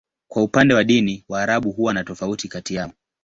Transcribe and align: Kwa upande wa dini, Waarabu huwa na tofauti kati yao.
Kwa 0.27 0.43
upande 0.43 0.73
wa 0.73 0.83
dini, 0.83 1.25
Waarabu 1.29 1.71
huwa 1.71 1.93
na 1.93 2.03
tofauti 2.03 2.47
kati 2.47 2.75
yao. 2.75 2.91